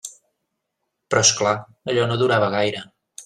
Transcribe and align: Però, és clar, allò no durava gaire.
Però, 1.11 1.21
és 1.27 1.33
clar, 1.41 1.53
allò 1.93 2.09
no 2.13 2.19
durava 2.23 2.51
gaire. 2.57 2.83